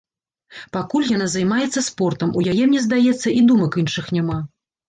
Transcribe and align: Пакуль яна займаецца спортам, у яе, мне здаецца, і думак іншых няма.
Пакуль 0.77 1.05
яна 1.15 1.27
займаецца 1.33 1.83
спортам, 1.89 2.33
у 2.39 2.47
яе, 2.55 2.57
мне 2.73 2.81
здаецца, 2.89 3.27
і 3.41 3.47
думак 3.53 3.79
іншых 3.83 4.05
няма. 4.19 4.37